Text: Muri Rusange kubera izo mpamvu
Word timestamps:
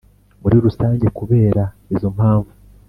Muri 0.41 0.55
Rusange 0.65 1.07
kubera 1.17 1.63
izo 1.93 2.09
mpamvu 2.15 2.51